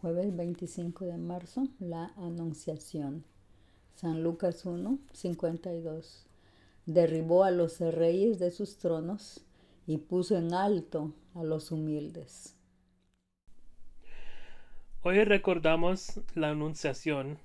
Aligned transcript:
jueves 0.00 0.36
25 0.36 1.06
de 1.06 1.16
marzo, 1.16 1.66
la 1.80 2.12
Anunciación. 2.16 3.24
San 3.94 4.22
Lucas 4.22 4.64
1, 4.64 4.98
52. 5.12 6.26
Derribó 6.86 7.42
a 7.42 7.50
los 7.50 7.80
reyes 7.80 8.38
de 8.38 8.52
sus 8.52 8.78
tronos 8.78 9.44
y 9.86 9.98
puso 9.98 10.36
en 10.36 10.54
alto 10.54 11.12
a 11.34 11.42
los 11.42 11.72
humildes. 11.72 12.56
Hoy 15.02 15.24
recordamos 15.24 16.20
la 16.34 16.50
Anunciación, 16.50 17.38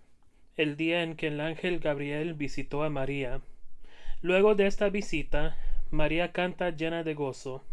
el 0.55 0.77
día 0.77 1.01
en 1.01 1.15
que 1.15 1.27
el 1.27 1.41
ángel 1.41 1.79
Gabriel 1.79 2.35
visitó 2.35 2.83
a 2.83 2.89
María. 2.89 3.41
Luego 4.21 4.53
de 4.53 4.67
esta 4.67 4.89
visita, 4.89 5.57
María 5.89 6.31
canta 6.31 6.69
llena 6.69 7.03
de 7.03 7.15
gozo. 7.15 7.63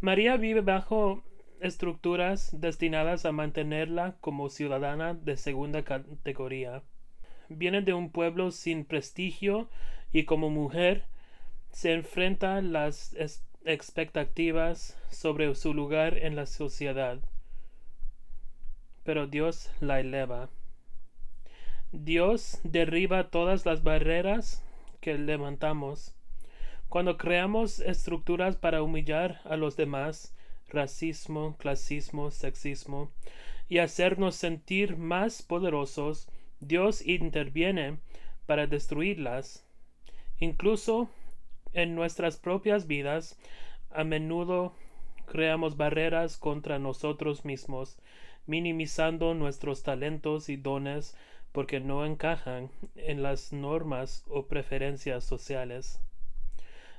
María 0.00 0.36
vive 0.36 0.60
bajo 0.60 1.24
estructuras 1.60 2.50
destinadas 2.60 3.24
a 3.26 3.32
mantenerla 3.32 4.16
como 4.20 4.48
ciudadana 4.48 5.14
de 5.14 5.36
segunda 5.36 5.82
categoría. 5.82 6.82
Viene 7.48 7.82
de 7.82 7.94
un 7.94 8.10
pueblo 8.10 8.50
sin 8.50 8.84
prestigio 8.84 9.68
y 10.12 10.24
como 10.24 10.50
mujer 10.50 11.04
se 11.70 11.92
enfrenta 11.92 12.60
las 12.62 13.16
expectativas 13.64 14.96
sobre 15.10 15.54
su 15.54 15.74
lugar 15.74 16.18
en 16.18 16.36
la 16.36 16.46
sociedad. 16.46 17.18
Pero 19.04 19.26
Dios 19.26 19.70
la 19.80 20.00
eleva. 20.00 20.48
Dios 21.92 22.60
derriba 22.64 23.30
todas 23.30 23.64
las 23.64 23.82
barreras 23.82 24.62
que 25.00 25.16
levantamos. 25.16 26.14
Cuando 26.88 27.16
creamos 27.16 27.80
estructuras 27.80 28.56
para 28.56 28.82
humillar 28.82 29.40
a 29.44 29.56
los 29.56 29.76
demás, 29.76 30.34
racismo, 30.68 31.56
clasismo, 31.58 32.30
sexismo, 32.30 33.10
y 33.68 33.78
hacernos 33.78 34.34
sentir 34.34 34.96
más 34.96 35.42
poderosos, 35.42 36.28
Dios 36.60 37.06
interviene 37.06 37.98
para 38.46 38.66
destruirlas. 38.66 39.64
Incluso 40.38 41.10
en 41.72 41.94
nuestras 41.94 42.36
propias 42.36 42.86
vidas, 42.86 43.38
a 43.90 44.04
menudo 44.04 44.72
creamos 45.26 45.76
barreras 45.76 46.36
contra 46.36 46.78
nosotros 46.78 47.44
mismos, 47.44 47.98
minimizando 48.46 49.34
nuestros 49.34 49.82
talentos 49.82 50.48
y 50.48 50.56
dones 50.56 51.16
porque 51.52 51.80
no 51.80 52.06
encajan 52.06 52.70
en 52.94 53.22
las 53.22 53.52
normas 53.52 54.24
o 54.28 54.46
preferencias 54.46 55.24
sociales. 55.24 56.00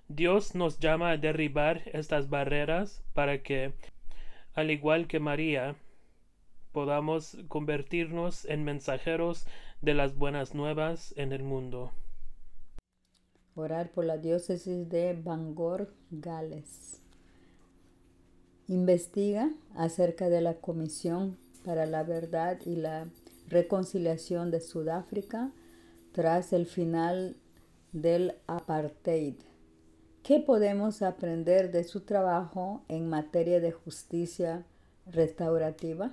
Dios 0.09 0.55
nos 0.55 0.79
llama 0.79 1.11
a 1.11 1.17
derribar 1.17 1.83
estas 1.93 2.31
barreras 2.31 3.03
para 3.13 3.43
que, 3.43 3.73
al 4.55 4.71
igual 4.71 5.07
que 5.07 5.19
María, 5.19 5.75
podamos 6.71 7.37
convertirnos 7.47 8.45
en 8.45 8.63
mensajeros 8.63 9.45
de 9.83 9.93
las 9.93 10.17
buenas 10.17 10.55
nuevas 10.55 11.13
en 11.15 11.31
el 11.31 11.43
mundo. 11.43 11.91
Orar 13.53 13.91
por 13.91 14.03
la 14.03 14.17
diócesis 14.17 14.89
de 14.89 15.13
Bangor, 15.13 15.93
Gales. 16.09 17.03
Investiga 18.67 19.51
acerca 19.75 20.27
de 20.29 20.41
la 20.41 20.55
Comisión 20.55 21.37
para 21.63 21.85
la 21.85 22.01
Verdad 22.01 22.59
y 22.65 22.77
la 22.77 23.07
Reconciliación 23.47 24.49
de 24.49 24.59
Sudáfrica 24.59 25.51
tras 26.13 26.51
el 26.51 26.65
final 26.65 27.35
del 27.91 28.33
apartheid. 28.47 29.35
¿Qué 30.23 30.39
podemos 30.39 31.01
aprender 31.01 31.71
de 31.71 31.83
su 31.83 32.01
trabajo 32.01 32.83
en 32.87 33.09
materia 33.09 33.59
de 33.59 33.71
justicia 33.71 34.65
restaurativa? 35.07 36.11